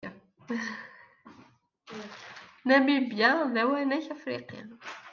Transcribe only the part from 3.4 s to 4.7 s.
d awanak afriqi.